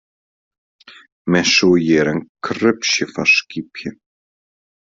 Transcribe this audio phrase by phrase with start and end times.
[1.31, 3.89] Men soe hjir in krupsje fan skypje.